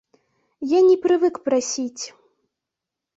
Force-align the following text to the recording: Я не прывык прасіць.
Я 0.69 0.79
не 0.87 0.95
прывык 1.03 1.35
прасіць. 1.49 2.03